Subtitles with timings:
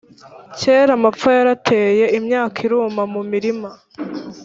[0.59, 3.69] kera amapfa yarateye imyaka iruma muimirima